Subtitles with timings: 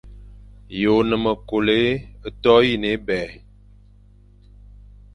[0.79, 1.77] Ye one me kôlo
[2.41, 3.33] toyine ébèign.